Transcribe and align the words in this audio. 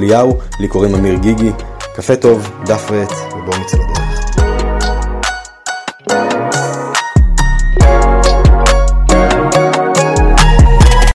אליהו, 0.00 0.40
לי 0.60 0.68
קוראים 0.68 0.94
אמיר 0.94 1.14
גיגי. 1.22 1.50
קפה 1.96 2.16
טוב, 2.22 2.38
דף 2.66 2.90
ועט, 2.90 3.10
ובואו 3.32 3.60
נצא 3.60 3.76
לדרך. 3.76 4.00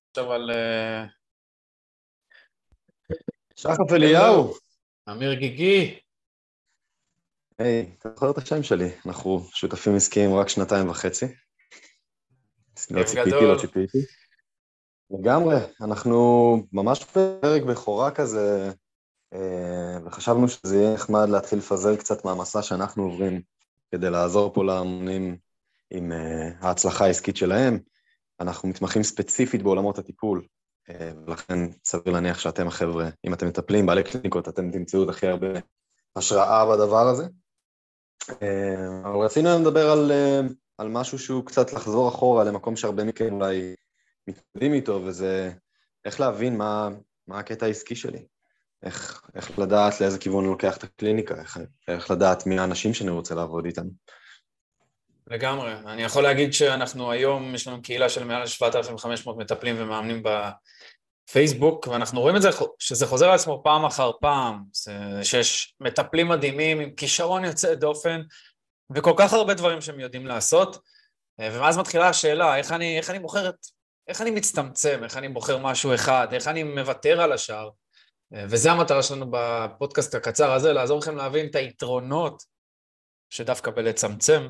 עכשיו 0.09 0.34
על 0.34 0.52
אה, 0.52 1.05
שחף 3.55 3.94
אליהו. 3.94 4.53
אמיר 5.11 5.33
גיגי, 5.33 5.99
היי, 7.59 7.95
אתה 7.99 8.09
זוכר 8.09 8.31
את 8.31 8.38
השם 8.38 8.63
שלי? 8.63 8.89
אנחנו 9.05 9.47
שותפים 9.53 9.95
עסקיים 9.95 10.36
רק 10.36 10.49
שנתיים 10.49 10.89
וחצי. 10.89 11.25
לא 12.91 13.03
ציפיתי. 13.03 13.30
לא 13.30 13.58
ציפיתי. 13.61 13.97
לגמרי, 15.12 15.55
אנחנו 15.82 16.58
ממש 16.73 17.04
בפרק 17.04 17.64
בכורה 17.64 18.12
כזה, 18.12 18.72
אה, 19.34 19.98
וחשבנו 20.05 20.48
שזה 20.48 20.78
יהיה 20.78 20.94
נחמד 20.94 21.30
להתחיל 21.30 21.59
לפזר 21.59 21.95
קצת 21.95 22.26
מהמסע 22.26 22.62
שאנחנו 22.62 23.03
עוברים, 23.03 23.42
כדי 23.92 24.09
לעזור 24.09 24.53
פה 24.53 24.64
להמונים 24.64 25.38
עם 25.92 26.12
אה, 26.12 26.50
ההצלחה 26.59 27.06
העסקית 27.06 27.38
שלהם. 27.38 27.80
אנחנו 28.39 28.70
מתמחים 28.70 29.03
ספציפית 29.03 29.64
בעולמות 29.64 29.97
הטיפול, 29.97 30.45
אה, 30.89 31.12
ולכן 31.25 31.59
סביר 31.86 32.14
להניח 32.14 32.40
שאתם 32.40 32.67
החבר'ה, 32.67 33.09
אם 33.28 33.34
אתם 33.34 33.47
מטפלים, 33.47 33.86
בעלי 33.86 34.03
קליניקות, 34.03 34.47
אתם 34.47 34.72
תמצאו 34.72 35.03
את 35.03 35.09
הכי 35.09 35.28
הרבה 35.28 35.47
השראה 36.16 36.66
בדבר 36.66 37.08
הזה. 37.08 37.28
אבל 39.03 39.19
רצינו 39.25 39.50
לדבר 39.59 39.92
על, 39.92 40.12
על 40.78 40.88
משהו 40.88 41.19
שהוא 41.19 41.45
קצת 41.45 41.73
לחזור 41.73 42.09
אחורה 42.09 42.44
למקום 42.44 42.75
שהרבה 42.75 43.03
מכם 43.03 43.34
אולי 43.34 43.75
מתמודדים 44.28 44.73
איתו, 44.73 45.02
וזה 45.06 45.52
איך 46.06 46.20
להבין 46.20 46.58
מה, 46.58 46.90
מה 47.28 47.40
הקטע 47.40 47.66
העסקי 47.66 47.95
שלי. 47.95 48.26
איך, 48.84 49.22
איך 49.36 49.59
לדעת 49.59 50.02
לאיזה 50.02 50.20
כיוון 50.20 50.44
אני 50.44 50.52
לוקח 50.52 50.78
את 50.78 50.84
הקליניקה, 50.84 51.36
איך, 51.42 51.59
איך 51.88 52.12
לדעת 52.12 52.46
מי 52.46 52.59
האנשים 52.59 52.94
שאני 52.94 53.09
רוצה 53.09 53.36
לעבוד 53.36 53.66
איתם. 53.66 53.86
לגמרי. 55.28 55.73
אני 55.73 56.03
יכול 56.03 56.23
להגיד 56.23 56.53
שאנחנו 56.53 57.12
היום, 57.12 57.56
יש 57.56 57.68
לנו 57.68 57.81
קהילה 57.81 58.09
של 58.09 58.23
מעל 58.23 58.48
7,500 58.48 59.38
מטפלים 59.38 59.76
ומאמנים 59.80 60.23
בפייסבוק, 61.30 61.88
ואנחנו 61.88 62.22
רואים 62.22 62.36
את 62.36 62.42
זה, 62.42 62.50
שזה 62.80 63.06
חוזר 63.06 63.30
על 63.30 63.36
עצמו 63.36 63.62
פעם 63.64 63.86
אחר 63.86 64.12
פעם, 64.22 64.64
זה- 64.73 65.20
שיש 65.23 65.76
מטפלים 65.80 66.28
מדהימים 66.28 66.80
עם 66.80 66.92
כישרון 66.92 67.46
יוצא 67.46 67.76
דופן, 67.76 68.22
וכל 68.96 69.14
כך 69.18 69.34
הרבה 69.34 69.53
דברים 69.53 69.81
שהם 69.81 70.00
יודעים 70.00 70.28
לעשות, 70.28 70.78
אה, 71.40 71.50
ואז 71.52 71.78
מתחילה 71.78 72.09
השאלה, 72.09 72.58
איך 72.58 72.72
אני, 72.72 72.98
איך 72.98 73.09
אני 73.09 73.20
בוחר 73.20 73.50
את... 73.50 73.56
איך 74.08 74.22
אני 74.22 74.31
מצטמצם, 74.31 75.03
איך 75.03 75.17
אני 75.17 75.30
בוחר 75.30 75.58
משהו 75.58 75.95
אחד, 75.95 76.28
איך 76.34 76.48
אני 76.48 76.64
מוותר 76.64 77.22
על 77.22 77.31
השאר. 77.31 77.70
וזה 78.31 78.72
המטרה 78.72 79.03
שלנו 79.03 79.25
בפודקאסט 79.31 80.16
הקצר 80.16 80.52
הזה, 80.52 80.73
לעזור 80.73 81.00
לכם 81.00 81.16
להבין 81.16 81.47
את 81.47 81.56
היתרונות 81.56 82.44
שדווקא 83.30 83.72
בלצמצם, 83.72 84.47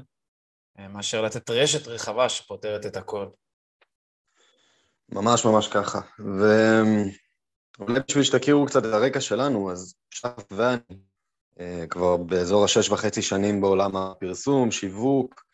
אה, 0.80 0.88
מאשר 0.88 1.22
לתת 1.22 1.50
רשת 1.50 1.88
רחבה 1.88 2.30
שפותרת 2.30 2.86
את 2.86 2.98
הכל. 2.98 3.28
ממש 5.10 5.46
ממש 5.46 5.68
ככה. 5.68 6.00
ואולי 6.20 8.00
בשביל 8.08 8.24
שתכירו 8.24 8.66
קצת 8.66 8.86
את 8.86 8.94
הרקע 8.94 9.22
שלנו, 9.22 9.72
אז 9.72 9.96
שחף 10.12 10.52
ואני 10.52 10.80
אה, 11.60 11.86
כבר 11.90 12.18
באזור 12.18 12.66
השש 12.66 12.90
וחצי 12.90 13.22
שנים 13.22 13.62
בעולם 13.62 13.96
הפרסום, 13.96 14.72
שיווק, 14.72 15.46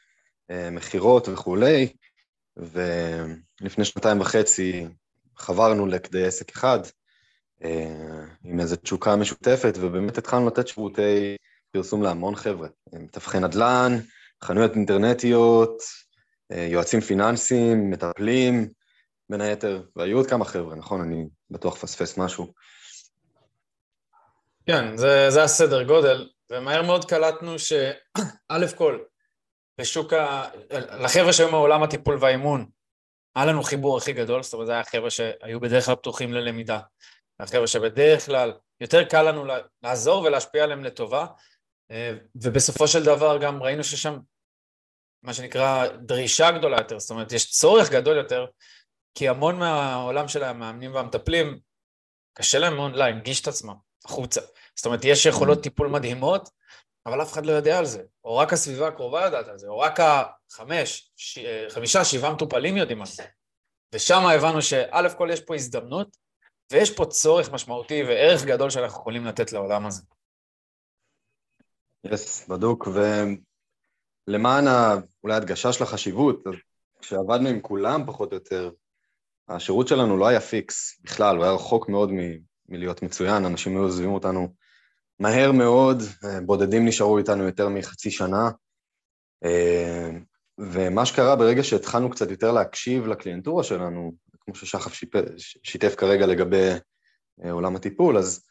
אה, 0.52 0.70
מכירות 0.72 1.30
וכולי, 1.30 1.94
ולפני 2.58 3.86
שנתיים 3.86 4.22
וחצי 4.22 4.88
חברנו 5.38 5.88
לכדי 5.88 6.26
עסק 6.26 6.52
אחד, 6.52 6.80
אה, 7.64 8.26
עם 8.44 8.60
איזו 8.60 8.76
תשוקה 8.76 9.16
משותפת, 9.16 9.74
ובאמת 9.80 10.18
התחלנו 10.18 10.48
לתת 10.48 10.68
שירותי 10.68 11.36
פרסום 11.72 12.04
להמון 12.04 12.36
חבר'ה. 12.36 12.68
מתווכי 12.94 13.40
נדל"ן, 13.40 13.98
חנויות 14.44 14.76
אינטרנטיות, 14.76 15.82
אה, 16.52 16.68
יועצים 16.70 17.02
פיננסיים, 17.02 17.90
מטפלים, 17.90 18.70
בין 19.30 19.42
היתר, 19.42 19.84
והיו 19.96 20.18
עוד 20.18 20.28
כמה 20.28 20.46
חבר'ה, 20.46 20.76
נכון? 20.76 21.02
אני 21.02 21.28
בטוח 21.50 21.76
פספס 21.76 22.18
משהו. 22.18 22.54
כן, 24.66 24.98
זה, 24.98 25.30
זה 25.30 25.44
הסדר 25.44 25.84
גודל, 25.84 26.30
ומהר 26.52 26.82
מאוד 26.82 27.06
קלטנו 27.06 27.60
שא' 27.60 27.92
כל, 28.78 29.00
בשוק 29.78 30.14
ה... 30.14 30.50
לחבר'ה 31.00 31.34
שהיו 31.34 31.52
מעולם 31.52 31.84
הטיפול 31.84 32.18
והאימון, 32.22 32.70
היה 33.36 33.46
לנו 33.46 33.64
חיבור 33.64 33.98
הכי 33.98 34.14
גדול, 34.14 34.44
זאת 34.44 34.54
אומרת, 34.54 34.68
זה 34.68 34.74
היה 34.74 34.84
חבר'ה 34.84 35.10
שהיו 35.10 35.60
בדרך 35.60 35.86
כלל 35.86 35.96
פתוחים 35.96 36.34
ללמידה. 36.34 36.80
החבר'ה 37.40 37.68
שבדרך 37.68 38.26
כלל 38.26 38.54
יותר 38.82 39.04
קל 39.04 39.22
לנו 39.22 39.46
לעזור 39.84 40.24
ולהשפיע 40.24 40.64
עליהם 40.64 40.84
לטובה, 40.84 41.26
אה, 41.92 42.14
ובסופו 42.36 42.88
של 42.88 43.04
דבר 43.04 43.38
גם 43.38 43.64
ראינו 43.64 43.84
ששם, 43.84 44.20
מה 45.24 45.34
שנקרא, 45.34 45.88
דרישה 45.88 46.52
גדולה 46.52 46.78
יותר, 46.78 47.00
זאת 47.00 47.10
אומרת, 47.10 47.32
יש 47.32 47.52
צורך 47.52 47.90
גדול 47.90 48.18
יותר, 48.18 48.46
כי 49.16 49.30
המון 49.30 49.60
מהעולם 49.60 50.28
של 50.28 50.44
המאמנים 50.44 50.96
והמטפלים, 50.96 51.60
קשה 52.34 52.60
להם 52.60 52.76
מאוד 52.76 52.96
להנגיש 52.96 53.42
את 53.42 53.48
עצמם 53.48 53.76
החוצה. 54.06 54.42
זאת 54.76 54.86
אומרת, 54.86 55.00
יש 55.04 55.26
יכולות 55.26 55.64
טיפול 55.64 55.88
מדהימות, 55.88 56.50
אבל 57.06 57.22
אף 57.22 57.34
אחד 57.34 57.46
לא 57.46 57.52
יודע 57.52 57.78
על 57.78 57.86
זה, 57.86 58.04
או 58.24 58.38
רק 58.38 58.54
הסביבה 58.54 58.88
הקרובה 58.88 59.26
יודעת 59.26 59.48
על 59.48 59.58
זה, 59.58 59.68
או 59.68 59.80
רק 59.80 60.00
החמש, 60.00 61.12
ש... 61.16 61.40
חמישה, 61.70 62.06
שבעה 62.06 62.34
מטופלים 62.34 62.78
יודעים 62.78 63.02
על 63.02 63.08
זה. 63.08 63.24
ושם 63.96 64.26
הבנו 64.26 64.62
שא' 64.62 65.16
כל 65.18 65.30
יש 65.32 65.42
פה 65.42 65.56
הזדמנות, 65.56 66.18
ויש 66.72 66.96
פה 66.96 67.06
צורך 67.06 67.52
משמעותי 67.52 68.04
וערך 68.04 68.46
גדול 68.46 68.70
שאנחנו 68.70 69.00
יכולים 69.00 69.26
לתת 69.26 69.52
לעולם 69.52 69.86
הזה. 69.86 70.02
יס, 72.04 72.48
בדוק, 72.48 72.88
ולמען 74.28 74.68
ה- 74.68 74.96
אולי 75.24 75.36
הדגשה 75.36 75.74
של 75.74 75.84
החשיבות, 75.84 76.44
כשעבדנו 77.00 77.50
עם 77.50 77.62
כולם 77.62 78.06
פחות 78.06 78.32
או 78.32 78.38
יותר, 78.38 78.72
השירות 79.48 79.88
שלנו 79.88 80.18
לא 80.18 80.28
היה 80.28 80.42
פיקס 80.42 81.00
בכלל, 81.04 81.36
הוא 81.36 81.46
היה 81.46 81.54
רחוק 81.54 81.90
מאוד 81.90 82.12
מ- 82.12 82.38
מלהיות 82.70 83.02
מצוין, 83.02 83.46
אנשים 83.46 83.72
היו 83.72 83.84
עוזבים 83.84 84.10
אותנו 84.10 84.54
מהר 85.22 85.52
מאוד, 85.52 86.04
אה, 86.24 86.42
בודדים 86.42 86.88
נשארו 86.88 87.18
איתנו 87.18 87.44
יותר 87.44 87.70
מחצי 87.70 88.12
שנה, 88.12 88.50
אה, 89.44 90.10
ומה 90.58 91.06
שקרה 91.06 91.36
ברגע 91.36 91.64
שהתחלנו 91.64 92.10
קצת 92.10 92.32
יותר 92.32 92.52
להקשיב 92.52 93.08
לקליינטורה 93.08 93.64
שלנו, 93.64 94.14
כמו 94.40 94.56
ששחף 94.56 94.94
שיתף 95.64 95.96
כרגע 95.96 96.26
לגבי 96.26 96.70
אה, 97.46 97.52
עולם 97.52 97.76
הטיפול, 97.76 98.18
אז 98.18 98.44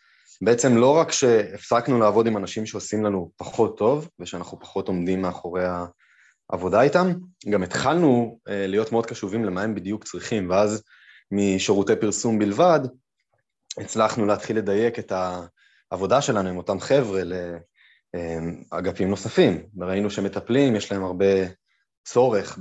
בעצם 0.42 0.76
לא 0.76 0.97
רק 0.97 1.12
שהפסקנו 1.12 1.98
לעבוד 1.98 2.26
עם 2.26 2.36
אנשים 2.36 2.66
שעושים 2.66 3.04
לנו 3.04 3.30
פחות 3.36 3.78
טוב, 3.78 4.09
ושאנחנו 4.19 4.60
פחות 4.60 4.88
עומדים 4.88 5.22
מאחורי 5.22 5.64
העבודה 6.50 6.82
איתם, 6.82 7.12
גם 7.50 7.62
התחלנו 7.62 8.38
להיות 8.47 8.92
מאוד 8.92 9.06
קשובים 9.06 9.44
למה 9.44 9.62
הם 9.62 9.75
בדיוק 9.75 10.04
צריכים, 10.04 10.50
ואז 10.50 10.82
משירותי 11.32 11.97
פרסום 11.97 12.38
בלבד, 12.38 12.80
הצלחנו 13.78 14.26
להתחיל 14.26 14.56
לדייק 14.59 14.98
את 14.98 15.12
העבודה 15.90 16.22
שלנו 16.22 16.48
עם 16.48 16.56
אותם 16.56 16.80
חבר'ה 16.80 17.22
לאגפים 18.72 19.10
נוספים, 19.10 19.62
וראינו 19.76 20.10
שמטפלים, 20.10 20.76
יש 20.76 20.92
להם 20.92 21.04
הרבה 21.04 21.26
צורך 22.04 22.59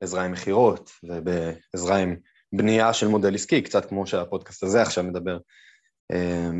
בעזרה 0.00 0.24
עם 0.24 0.32
מכירות 0.32 0.90
ובעזרה 1.02 1.96
עם 1.96 2.16
בנייה 2.52 2.92
של 2.92 3.08
מודל 3.08 3.34
עסקי, 3.34 3.62
קצת 3.62 3.84
כמו 3.88 4.06
שהפודקאסט 4.06 4.62
הזה 4.62 4.82
עכשיו 4.82 5.04
מדבר. 5.04 5.38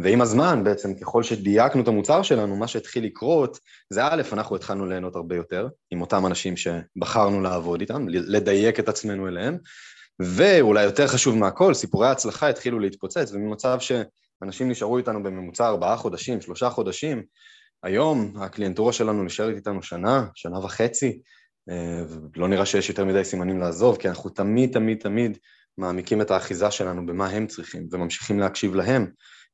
ועם 0.02 0.20
הזמן, 0.20 0.64
בעצם, 0.64 0.94
ככל 0.94 1.22
שדייקנו 1.22 1.82
את 1.82 1.88
המוצר 1.88 2.22
שלנו, 2.22 2.56
מה 2.56 2.68
שהתחיל 2.68 3.04
לקרות, 3.04 3.58
זה 3.90 4.04
א', 4.04 4.22
אנחנו 4.32 4.56
התחלנו 4.56 4.86
ליהנות 4.86 5.16
הרבה 5.16 5.36
יותר 5.36 5.68
עם 5.90 6.00
אותם 6.00 6.26
אנשים 6.26 6.54
שבחרנו 6.56 7.40
לעבוד 7.40 7.80
איתם, 7.80 8.08
לדייק 8.08 8.80
את 8.80 8.88
עצמנו 8.88 9.28
אליהם, 9.28 9.58
ואולי 10.20 10.84
יותר 10.84 11.06
חשוב 11.06 11.36
מהכל, 11.36 11.74
סיפורי 11.74 12.08
ההצלחה 12.08 12.48
התחילו 12.48 12.78
להתפוצץ, 12.78 13.32
וממצב 13.32 13.80
שאנשים 14.40 14.70
נשארו 14.70 14.98
איתנו 14.98 15.22
בממוצע 15.22 15.66
ארבעה 15.66 15.96
חודשים, 15.96 16.40
שלושה 16.40 16.70
חודשים, 16.70 17.22
היום 17.82 18.34
הקליינטורה 18.36 18.92
שלנו 18.92 19.24
נשארת 19.24 19.56
איתנו 19.56 19.82
שנה, 19.82 20.26
שנה 20.34 20.58
וחצי, 20.58 21.20
ולא 22.34 22.48
נראה 22.48 22.66
שיש 22.66 22.88
יותר 22.88 23.04
מדי 23.04 23.24
סימנים 23.24 23.60
לעזוב, 23.60 23.96
כי 23.96 24.08
אנחנו 24.08 24.30
תמיד, 24.30 24.72
תמיד, 24.72 24.98
תמיד 25.00 25.38
מעמיקים 25.78 26.20
את 26.20 26.30
האחיזה 26.30 26.70
שלנו 26.70 27.06
במה 27.06 27.28
הם 27.28 27.46
צריכים, 27.46 27.88
וממשיכים 27.92 28.38
להקשיב 28.38 28.74
להם, 28.74 29.06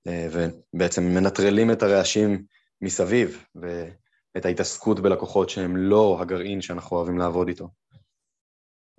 אה, 0.06 0.29
ובעצם 0.32 1.02
מנטרלים 1.02 1.70
את 1.70 1.82
הרעשים 1.82 2.44
מסביב, 2.82 3.44
ואת 3.55 4.44
ההתעסקות 4.44 5.00
בלקוחות 5.00 5.50
שהם 5.50 5.76
לא 5.76 6.19
הגרעין 6.20 6.61
שאנחנו 6.61 6.96
אוהבים 6.96 7.19
לעבוד 7.19 7.49
איתו. 7.49 7.69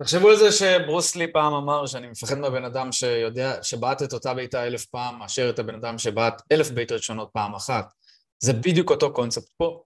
תחשבו 0.04 0.28
על 0.28 0.36
זה 0.36 0.52
שברוס 0.52 1.16
לי 1.16 1.32
פעם 1.32 1.54
אמר 1.54 1.86
שאני 1.86 2.06
מפחד 2.06 2.38
מהבן 2.38 2.64
אדם 2.64 2.92
שיודע, 2.92 3.62
שבעט 3.62 4.02
את 4.02 4.12
אותה 4.12 4.34
בעיטה 4.34 4.66
אלף 4.66 4.84
פעם, 4.84 5.18
מאשר 5.18 5.50
את 5.50 5.58
הבן 5.58 5.74
אדם 5.74 5.98
שבעט 5.98 6.42
אלף 6.52 6.70
בעיטות 6.70 7.02
שונות 7.02 7.30
פעם 7.32 7.54
אחת. 7.54 7.92
זה 8.38 8.52
בדיוק 8.52 8.90
אותו 8.90 9.12
קונספט 9.12 9.48
פה. 9.56 9.82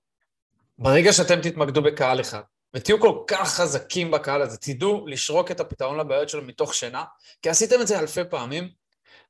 ברגע 0.79 1.13
שאתם 1.13 1.41
תתמקדו 1.41 1.83
בקהל 1.83 2.21
אחד, 2.21 2.41
ותהיו 2.75 3.01
כל 3.01 3.19
כך 3.27 3.55
חזקים 3.55 4.11
בקהל 4.11 4.43
הזה, 4.43 4.57
תדעו 4.57 5.07
לשרוק 5.07 5.51
את 5.51 5.61
הפתרון 5.61 6.01
לבעיות 6.01 6.29
שלו 6.29 6.43
מתוך 6.43 6.75
שינה, 6.75 7.05
כי 7.43 7.51
עשיתם 7.51 7.81
את 7.81 7.87
זה 7.87 7.99
אלפי 7.99 8.25
פעמים, 8.31 8.69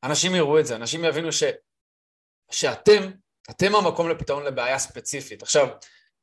אנשים 0.05 0.35
יראו 0.35 0.59
את 0.59 0.67
זה, 0.67 0.77
אנשים 0.77 1.05
יבינו 1.05 1.33
ש, 1.33 1.43
שאתם, 2.51 3.11
אתם 3.51 3.75
המקום 3.75 4.09
לפתרון 4.09 4.45
לבעיה 4.45 4.79
ספציפית. 4.79 5.43
עכשיו, 5.43 5.69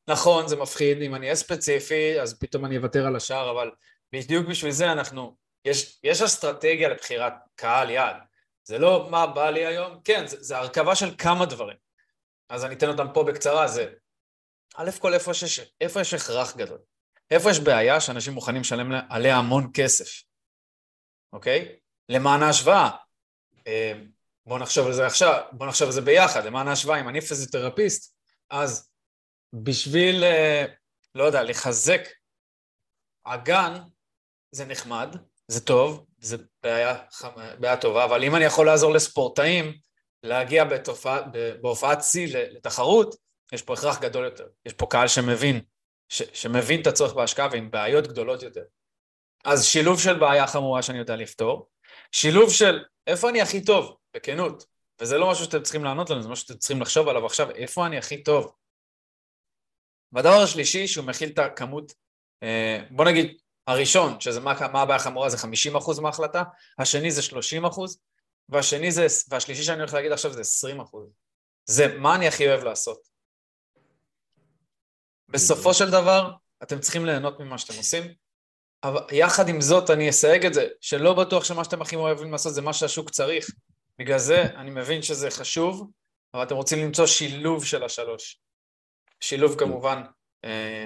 נכון, 0.07 0.47
זה 0.47 0.56
מפחיד, 0.56 1.01
אם 1.01 1.15
אני 1.15 1.25
אהיה 1.25 1.35
ספציפי, 1.35 2.21
אז 2.21 2.39
פתאום 2.39 2.65
אני 2.65 2.77
אוותר 2.77 3.07
על 3.07 3.15
השאר, 3.15 3.51
אבל 3.51 3.71
בדיוק 4.15 4.47
בשביל 4.47 4.71
זה 4.71 4.91
אנחנו, 4.91 5.38
יש, 5.65 6.00
יש 6.03 6.21
אסטרטגיה 6.21 6.89
לבחירת 6.89 7.33
קהל 7.56 7.89
יעד. 7.89 8.15
זה 8.63 8.77
לא 8.77 9.07
מה 9.12 9.27
בא 9.27 9.50
לי 9.50 9.65
היום, 9.65 10.00
כן, 10.03 10.27
זה, 10.27 10.44
זה 10.44 10.57
הרכבה 10.57 10.95
של 10.95 11.15
כמה 11.17 11.45
דברים. 11.45 11.77
אז 12.50 12.65
אני 12.65 12.75
אתן 12.75 12.89
אותם 12.89 13.07
פה 13.13 13.23
בקצרה, 13.23 13.67
זה 13.67 13.94
א' 14.75 14.91
כל 15.00 15.13
איפה 15.13 15.33
שיש, 15.33 15.59
איפה 15.81 16.01
יש 16.01 16.13
הכרח 16.13 16.56
גדול? 16.56 16.79
איפה 17.31 17.50
יש 17.50 17.59
בעיה 17.59 18.01
שאנשים 18.01 18.33
מוכנים 18.33 18.62
לשלם 18.62 18.91
עליה 19.09 19.38
המון 19.38 19.71
כסף, 19.73 20.23
אוקיי? 21.33 21.75
למען 22.09 22.44
ההשוואה. 22.44 22.89
אה, 23.67 23.94
בואו 24.45 24.59
נחשוב 24.59 24.88
על 24.88 24.94
זה 24.94 25.06
עכשיו, 25.06 25.44
בואו 25.51 25.69
נחשוב 25.69 25.88
על 25.88 25.94
זה 25.94 26.01
ביחד, 26.01 26.45
למען 26.45 26.67
ההשוואה, 26.67 27.00
אם 27.00 27.09
אני 27.09 27.21
פיזיותרפיסט, 27.21 28.15
אז 28.50 28.89
בשביל, 29.53 30.23
אה, 30.23 30.65
לא 31.15 31.23
יודע, 31.23 31.44
לחזק 31.44 32.01
אגן, 33.23 33.73
זה 34.56 34.66
נחמד, 34.66 35.16
זה 35.48 35.66
טוב, 35.66 36.06
זה 36.19 36.38
בעיה, 36.63 36.96
בעיה 37.60 37.78
טובה, 37.78 38.06
אבל 38.06 38.24
אם 38.24 38.36
אני 38.36 38.46
יכול 38.46 38.66
לעזור 38.66 38.94
לספורטאים 38.94 39.74
להגיע 40.24 40.66
בתופעה, 40.66 41.22
בהופעת 41.62 42.04
שיא 42.04 42.38
לתחרות, 42.38 43.16
יש 43.54 43.62
פה 43.62 43.74
הכרח 43.74 44.00
גדול 44.00 44.25
יותר. 44.25 44.48
יש 44.66 44.74
פה 44.74 44.86
קהל 44.90 45.07
שמבין, 45.07 45.62
ש, 46.10 46.22
שמבין 46.34 46.81
את 46.81 46.88
הצורך 46.88 47.13
בהשקעה 47.13 47.48
ועם 47.52 47.72
בעיות 47.72 48.07
גדולות 48.07 48.44
יותר. 48.44 48.63
אז 49.46 49.66
שילוב 49.66 50.00
של 50.00 50.19
בעיה 50.19 50.48
חמורה 50.48 50.81
שאני 50.81 50.98
יודע 50.98 51.16
לפתור, 51.16 51.69
שילוב 52.12 52.51
של 52.51 52.84
איפה 53.08 53.30
אני 53.30 53.42
הכי 53.42 53.66
טוב, 53.66 53.98
בכנות, 54.16 54.66
וזה 55.01 55.18
לא 55.18 55.31
משהו 55.31 55.46
שאתם 55.46 55.63
צריכים 55.63 55.84
לענות 55.84 56.10
לנו, 56.10 56.22
זה 56.22 56.30
משהו 56.30 56.48
שאתם 56.48 56.60
צריכים 56.60 56.81
לחשוב 56.81 57.08
עליו 57.08 57.25
עכשיו, 57.25 57.51
איפה 57.51 57.86
אני 57.86 57.98
הכי 57.98 58.24
טוב. 58.24 58.54
והדבר 60.12 60.42
השלישי, 60.44 60.88
שהוא 60.88 61.06
מכיל 61.06 61.30
את 61.30 61.40
הכמות, 61.40 61.94
אה, 62.44 62.80
בוא 62.92 63.06
נגיד, 63.06 63.38
הראשון, 63.67 64.19
שזה 64.19 64.39
מה, 64.39 64.53
מה 64.73 64.81
הבעיה 64.81 65.00
החמורה, 65.00 65.29
זה 65.29 65.38
50% 65.38 66.01
מההחלטה, 66.01 66.44
השני 66.79 67.12
זה 67.12 67.21
30%, 67.21 67.81
והשני 68.50 68.91
זה, 68.91 69.06
והשלישי 69.29 69.63
שאני 69.63 69.79
הולך 69.79 69.94
להגיד 69.94 70.12
עכשיו 70.12 70.33
זה 70.33 70.67
20%. 70.81 70.97
זה 71.65 71.97
מה 71.97 72.15
אני 72.15 72.27
הכי 72.27 72.47
אוהב 72.47 72.63
לעשות. 72.63 73.00
בסופו 75.29 75.73
של 75.73 75.91
דבר, 75.91 76.31
אתם 76.63 76.79
צריכים 76.79 77.06
ליהנות 77.06 77.39
ממה 77.39 77.57
שאתם 77.57 77.77
עושים, 77.77 78.03
אבל 78.83 79.01
יחד 79.12 79.50
עם 79.50 79.62
זאת 79.62 79.89
אני 79.89 80.09
אסייג 80.09 80.45
את 80.45 80.53
זה, 80.53 80.67
שלא 80.81 81.13
בטוח 81.13 81.44
שמה 81.44 81.63
שאתם 81.63 81.81
הכי 81.81 81.95
אוהבים 81.95 82.31
לעשות 82.31 82.53
זה 82.53 82.62
מה 82.62 82.73
שהשוק 82.73 83.09
צריך. 83.09 83.50
בגלל 84.00 84.19
זה 84.19 84.44
אני 84.44 84.71
מבין 84.71 85.01
שזה 85.01 85.31
חשוב, 85.31 85.91
אבל 86.33 86.44
אתם 86.44 86.56
רוצים 86.56 86.79
למצוא 86.79 87.06
שילוב 87.06 87.65
של 87.65 87.83
השלוש. 87.83 88.41
שילוב 89.19 89.59
כמובן, 89.59 90.03
אה, 90.45 90.85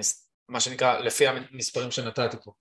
מה 0.50 0.60
שנקרא, 0.60 1.00
לפי 1.00 1.28
המספרים 1.28 1.92
שנתתי 1.92 2.38
פה. 2.44 2.52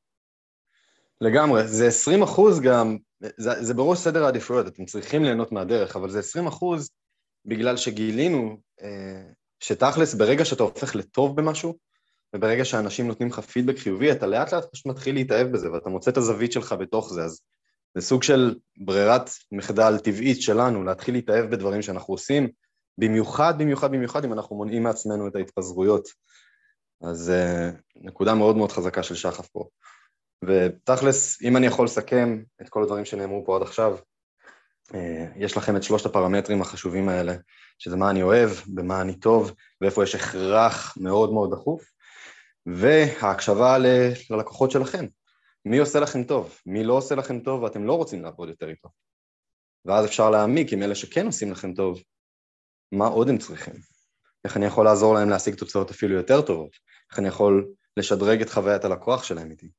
לגמרי, 1.21 1.69
זה 1.69 1.87
20 1.87 2.23
אחוז 2.23 2.61
גם, 2.61 2.97
זה, 3.21 3.63
זה 3.63 3.75
בראש 3.75 3.99
סדר 3.99 4.25
העדיפויות, 4.25 4.67
אתם 4.67 4.85
צריכים 4.85 5.25
ליהנות 5.25 5.53
מהדרך, 5.53 5.97
אבל 5.97 6.11
זה 6.11 6.19
20 6.19 6.47
אחוז 6.47 6.91
בגלל 7.45 7.77
שגילינו 7.77 8.57
אה, 8.83 9.23
שתכלס 9.61 10.15
ברגע 10.15 10.45
שאתה 10.45 10.63
הופך 10.63 10.97
לטוב 10.97 11.37
במשהו, 11.37 11.75
וברגע 12.35 12.65
שאנשים 12.65 13.09
נותנים 13.09 13.29
לך 13.29 13.41
פידבק 13.41 13.79
חיובי, 13.79 14.13
אתה 14.13 14.27
לאט 14.27 14.53
לאט 14.53 14.65
פשוט 14.73 14.87
מתחיל 14.87 15.15
להתאהב 15.15 15.53
בזה, 15.53 15.73
ואתה 15.73 15.89
מוצא 15.89 16.11
את 16.11 16.17
הזווית 16.17 16.53
שלך 16.53 16.73
בתוך 16.73 17.13
זה, 17.13 17.25
אז 17.25 17.41
זה 17.95 18.01
סוג 18.01 18.23
של 18.23 18.55
ברירת 18.77 19.31
מחדל 19.53 19.99
טבעית 19.99 20.43
שלנו, 20.43 20.85
להתחיל 20.85 21.15
להתאהב 21.15 21.51
בדברים 21.51 21.83
שאנחנו 21.83 22.15
עושים, 22.15 22.49
במיוחד, 22.99 23.55
במיוחד, 23.59 23.93
במיוחד 23.93 24.25
אם 24.25 24.33
אנחנו 24.33 24.57
מונעים 24.57 24.83
מעצמנו 24.83 25.29
את 25.29 25.37
ההתפזרויות. 25.37 26.09
אז 27.03 27.33
uh, 27.33 27.77
נקודה 27.97 28.35
מאוד 28.35 28.57
מאוד 28.57 28.73
חזקה 28.73 29.03
של 29.03 29.15
שחף 29.15 29.49
פה. 29.49 29.69
ותכלס, 30.49 31.43
אם 31.43 31.57
אני 31.57 31.67
יכול 31.67 31.85
לסכם 31.85 32.43
את 32.63 32.69
כל 32.69 32.83
הדברים 32.83 33.05
שנאמרו 33.05 33.45
פה 33.47 33.57
עד 33.57 33.63
עכשיו, 33.63 33.97
uh, 34.93 34.97
יש 35.37 35.57
לכם 35.57 35.77
את 35.77 35.83
שלושת 35.83 36.07
הפרמטרים 36.07 36.63
החשובים 36.63 37.09
האלה 37.09 37.35
שזה 37.79 37.97
מה 37.97 38.11
אני 38.11 38.23
אוהב, 38.23 38.51
במה 38.67 39.01
אני 39.01 39.15
טוב, 39.15 39.53
ואיפה 39.81 40.03
יש 40.03 40.15
הכרח 40.15 40.97
מאוד 41.01 41.33
מאוד 41.33 41.51
דחוף, 41.51 41.91
וההקשבה 42.67 43.79
ל... 43.79 43.87
ללקוחות 44.31 44.71
שלכם. 44.71 45.07
מי 45.65 45.79
עושה 45.79 46.01
לכם 46.01 46.25
טוב, 46.25 46.59
מי 46.67 46.85
לא 46.85 46.93
עושה 46.93 47.15
לכם 47.15 47.41
טוב 47.41 47.63
ואתם 47.63 47.85
לא 47.85 47.93
רוצים 47.93 48.23
לעבוד 48.23 48.49
יותר 48.49 48.69
איתו. 48.69 48.89
ואז 49.85 50.05
אפשר 50.05 50.31
להעמיק 50.31 50.73
עם 50.73 50.83
אלה 50.83 50.95
שכן 50.95 51.27
עושים 51.27 51.53
לכם 51.53 51.75
טוב, 51.75 52.03
מה 52.93 53.07
עוד 53.07 53.29
הם 53.29 53.39
צריכים? 53.39 53.75
איך 54.45 54.57
אני 54.57 54.67
יכול 54.67 54.85
לעזור 54.85 55.15
להם 55.15 55.29
להשיג 55.29 55.55
תוצאות 55.55 55.91
אפילו 55.91 56.15
יותר 56.15 56.43
טובות? 56.43 56.71
איך 57.11 57.19
אני 57.19 57.29
יכול 57.29 57.69
לשדרג 57.97 58.43
את 58.43 58.51
חוויית 58.51 58.85
הלקוח 58.85 59.25
שלהם 59.25 59.51
איתי? 59.51 59.71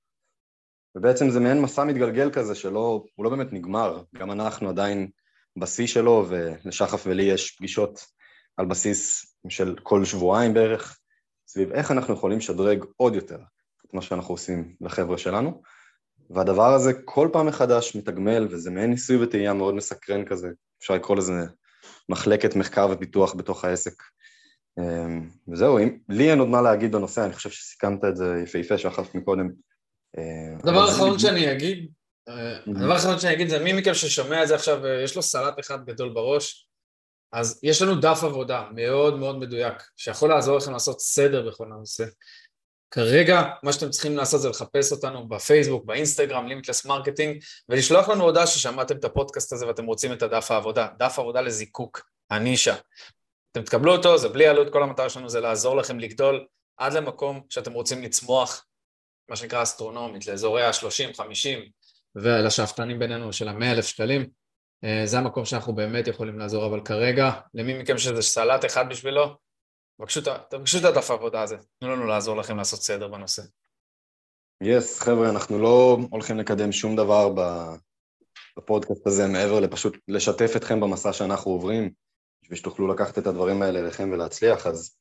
ובעצם 0.95 1.29
זה 1.29 1.39
מעין 1.39 1.61
מסע 1.61 1.83
מתגלגל 1.83 2.31
כזה 2.31 2.55
שלא, 2.55 3.03
הוא 3.15 3.23
לא 3.25 3.29
באמת 3.29 3.53
נגמר, 3.53 4.03
גם 4.15 4.31
אנחנו 4.31 4.69
עדיין 4.69 5.09
בשיא 5.57 5.87
שלו, 5.87 6.25
ולשחף 6.29 7.03
ולי 7.07 7.23
יש 7.23 7.51
פגישות 7.51 8.05
על 8.57 8.65
בסיס 8.65 9.33
של 9.49 9.75
כל 9.83 10.05
שבועיים 10.05 10.53
בערך, 10.53 10.99
סביב 11.47 11.71
איך 11.71 11.91
אנחנו 11.91 12.13
יכולים 12.13 12.37
לשדרג 12.37 12.85
עוד 12.97 13.15
יותר 13.15 13.39
את 13.85 13.93
מה 13.93 14.01
שאנחנו 14.01 14.33
עושים 14.33 14.75
לחבר'ה 14.81 15.17
שלנו, 15.17 15.61
והדבר 16.29 16.73
הזה 16.73 16.93
כל 17.05 17.29
פעם 17.33 17.47
מחדש 17.47 17.95
מתגמל, 17.95 18.47
וזה 18.51 18.71
מעין 18.71 18.89
ניסוי 18.89 19.23
וטעייה 19.23 19.53
מאוד 19.53 19.75
מסקרן 19.75 20.25
כזה, 20.25 20.47
אפשר 20.81 20.93
לקרוא 20.93 21.17
לזה 21.17 21.33
מחלקת 22.09 22.55
מחקר 22.55 22.87
ופיתוח 22.91 23.33
בתוך 23.33 23.65
העסק. 23.65 24.03
אמ, 24.79 25.29
וזהו, 25.47 25.79
אם 25.79 25.97
לי 26.09 26.31
אין 26.31 26.39
עוד 26.39 26.47
מה 26.47 26.61
להגיד 26.61 26.91
בנושא, 26.91 27.25
אני 27.25 27.33
חושב 27.33 27.49
שסיכמת 27.49 28.05
את 28.05 28.17
זה 28.17 28.41
יפהפה 28.43 28.77
שחף 28.77 29.15
מקודם. 29.15 29.49
הדבר 30.63 30.79
האחרון 30.79 31.19
שאני 31.19 31.51
אגיד, 31.51 31.87
הדבר 32.27 32.93
האחרון 32.93 33.19
שאני 33.19 33.33
אגיד 33.33 33.49
זה 33.49 33.59
מי 33.59 33.73
מכם 33.73 33.93
ששומע 33.93 34.43
את 34.43 34.47
זה 34.47 34.55
עכשיו, 34.55 34.87
יש 34.87 35.15
לו 35.15 35.21
סלט 35.21 35.59
אחד 35.59 35.85
גדול 35.85 36.09
בראש, 36.09 36.69
אז 37.33 37.59
יש 37.63 37.81
לנו 37.81 37.95
דף 37.95 38.19
עבודה 38.23 38.63
מאוד 38.75 39.17
מאוד 39.17 39.39
מדויק, 39.39 39.73
שיכול 39.97 40.29
לעזור 40.29 40.57
לכם 40.57 40.71
לעשות 40.71 41.01
סדר 41.01 41.47
בכל 41.47 41.71
הנושא. 41.71 42.05
כרגע 42.91 43.41
מה 43.63 43.73
שאתם 43.73 43.89
צריכים 43.89 44.17
לעשות 44.17 44.41
זה 44.41 44.49
לחפש 44.49 44.91
אותנו 44.91 45.27
בפייסבוק, 45.27 45.85
באינסטגרם, 45.85 46.47
Limitless 46.47 46.85
Marketing, 46.85 47.43
ולשלוח 47.69 48.09
לנו 48.09 48.23
הודעה 48.23 48.47
ששמעתם 48.47 48.97
את 48.97 49.05
הפודקאסט 49.05 49.53
הזה 49.53 49.67
ואתם 49.67 49.85
רוצים 49.85 50.13
את 50.13 50.23
הדף 50.23 50.51
העבודה, 50.51 50.87
דף 50.99 51.19
עבודה 51.19 51.41
לזיקוק, 51.41 52.01
הנישה. 52.29 52.75
אתם 53.51 53.63
תקבלו 53.63 53.95
אותו, 53.95 54.17
זה 54.17 54.29
בלי 54.29 54.47
עלות, 54.47 54.73
כל 54.73 54.83
המטרה 54.83 55.09
שלנו 55.09 55.29
זה 55.29 55.39
לעזור 55.39 55.75
לכם 55.75 55.99
לגדול 55.99 56.45
עד 56.77 56.93
למקום 56.93 57.41
שאתם 57.49 57.73
רוצים 57.73 58.03
לצמוח, 58.03 58.65
מה 59.29 59.35
שנקרא 59.35 59.63
אסטרונומית, 59.63 60.27
לאזורי 60.27 60.63
ה-30, 60.63 61.17
50, 61.17 61.59
ולשאפתנים 62.15 62.99
בינינו 62.99 63.33
של 63.33 63.47
המאה 63.47 63.71
אלף 63.71 63.85
שקלים, 63.85 64.29
אה, 64.83 65.01
זה 65.05 65.17
המקום 65.17 65.45
שאנחנו 65.45 65.75
באמת 65.75 66.07
יכולים 66.07 66.39
לעזור, 66.39 66.65
אבל 66.65 66.81
כרגע, 66.85 67.31
למי 67.53 67.81
מכם 67.81 67.97
שזה 67.97 68.21
סלט 68.21 68.65
אחד 68.65 68.89
בשבילו, 68.89 69.35
תבקשו 70.49 70.77
את 70.79 70.83
הדף 70.83 71.11
העבודה 71.11 71.41
הזה, 71.41 71.57
תנו 71.79 71.89
לנו 71.89 72.05
לעזור 72.05 72.37
לכם 72.37 72.57
לעשות 72.57 72.81
סדר 72.81 73.07
בנושא. 73.07 73.41
יס, 74.63 75.01
yes, 75.01 75.03
חבר'ה, 75.03 75.29
אנחנו 75.29 75.59
לא 75.59 75.97
הולכים 76.11 76.37
לקדם 76.37 76.71
שום 76.71 76.95
דבר 76.95 77.33
בפודקאסט 78.57 79.07
הזה 79.07 79.27
מעבר 79.27 79.59
לפשוט 79.59 79.97
לשתף 80.07 80.51
אתכם 80.55 80.79
במסע 80.79 81.13
שאנחנו 81.13 81.51
עוברים, 81.51 81.91
בשביל 82.43 82.57
שתוכלו 82.57 82.87
לקחת 82.87 83.17
את 83.17 83.27
הדברים 83.27 83.61
האלה 83.61 83.79
אליכם 83.79 84.11
ולהצליח, 84.11 84.67
אז 84.67 84.97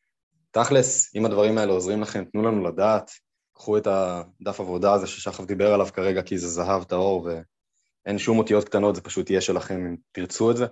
תכלס, 0.51 1.15
אם 1.15 1.25
הדברים 1.25 1.59
האלה 1.59 1.73
עוזרים 1.73 2.03
לכם, 2.03 2.25
תנו 2.25 2.43
לנו 2.43 2.69
לדעת, 2.69 3.11
קחו 3.59 3.79
את 3.79 3.87
הדף 3.87 4.61
עבודה 4.61 4.93
הזה 4.93 5.07
ששחף 5.07 5.45
דיבר 5.45 5.75
עליו 5.75 5.87
כרגע, 5.95 6.23
כי 6.23 6.39
זה 6.39 6.49
זהב 6.49 6.85
טהור 6.85 7.29
ואין 7.29 8.19
שום 8.19 8.39
אותיות 8.39 8.65
קטנות, 8.65 8.95
זה 8.95 9.01
פשוט 9.01 9.31
יהיה 9.31 9.41
שלכם 9.41 9.87
אם 9.87 9.97
תרצו 10.13 10.51
את 10.51 10.57
זה. 10.57 10.67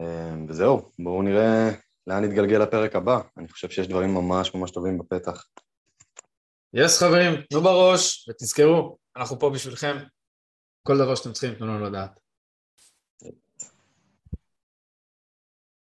אמ, 0.00 0.46
וזהו, 0.48 0.92
בואו 0.98 1.22
נראה 1.22 1.70
לאן 2.06 2.24
נתגלגל 2.24 2.58
לפרק 2.58 2.96
הבא. 2.96 3.20
אני 3.36 3.48
חושב 3.48 3.70
שיש 3.70 3.88
דברים 3.88 4.14
ממש 4.14 4.54
ממש 4.54 4.70
טובים 4.70 4.98
בפתח. 4.98 5.44
יס 6.74 6.96
yes, 6.96 7.00
חברים, 7.00 7.42
תנו 7.50 7.60
בראש 7.60 8.28
ותזכרו, 8.28 8.96
אנחנו 9.16 9.38
פה 9.38 9.50
בשבילכם. 9.50 9.96
כל 10.86 10.98
דבר 10.98 11.14
שאתם 11.14 11.32
צריכים, 11.32 11.54
תנו 11.54 11.66
לנו 11.66 11.84
לדעת. 11.84 12.21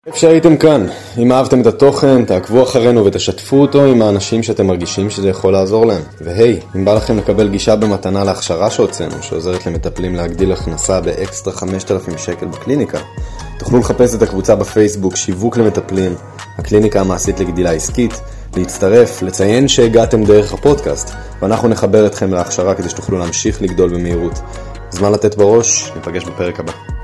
כיף 0.09 0.17
שהייתם 0.17 0.57
כאן. 0.57 0.87
אם 1.17 1.31
אהבתם 1.31 1.61
את 1.61 1.65
התוכן, 1.65 2.25
תעקבו 2.25 2.63
אחרינו 2.63 3.05
ותשתפו 3.05 3.61
אותו 3.61 3.85
עם 3.85 4.01
האנשים 4.01 4.43
שאתם 4.43 4.67
מרגישים 4.67 5.09
שזה 5.09 5.29
יכול 5.29 5.53
לעזור 5.53 5.85
להם. 5.85 6.01
והי, 6.21 6.59
אם 6.75 6.85
בא 6.85 6.93
לכם 6.93 7.17
לקבל 7.17 7.47
גישה 7.47 7.75
במתנה 7.75 8.23
להכשרה 8.23 8.71
שהוצאנו, 8.71 9.23
שעוזרת 9.23 9.65
למטפלים 9.65 10.15
להגדיל 10.15 10.51
הכנסה 10.51 11.01
באקסטרה 11.01 11.53
5,000 11.53 12.17
שקל 12.17 12.45
בקליניקה, 12.45 12.97
תוכלו 13.59 13.79
לחפש 13.79 14.15
את 14.15 14.21
הקבוצה 14.21 14.55
בפייסבוק 14.55 15.15
שיווק 15.15 15.57
למטפלים, 15.57 16.15
הקליניקה 16.57 17.01
המעשית 17.01 17.39
לגדילה 17.39 17.71
עסקית, 17.71 18.21
להצטרף, 18.57 19.21
לציין 19.21 19.67
שהגעתם 19.67 20.23
דרך 20.23 20.53
הפודקאסט, 20.53 21.13
ואנחנו 21.41 21.67
נחבר 21.67 22.05
אתכם 22.05 22.33
להכשרה 22.33 22.75
כדי 22.75 22.89
שתוכלו 22.89 23.19
להמשיך 23.19 23.61
לגדול 23.61 23.89
במהירות. 23.89 24.39
זמן 24.89 25.11
לתת 25.11 25.35
בראש, 25.35 25.91
ניפגש 25.95 26.23
בפרק 26.23 26.59
הבא. 26.59 26.98